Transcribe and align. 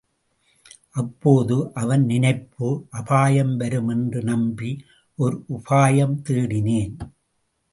அப்போது 0.91 1.71
அவன் 1.73 2.05
நினைப்பு 2.05 2.87
அபாயம் 2.89 3.57
வரும் 3.57 3.87
என்று 3.87 4.21
நம்பி 4.23 4.71
ஒர் 5.19 5.37
உபாயம் 5.49 6.17
தேடினேன். 6.29 6.95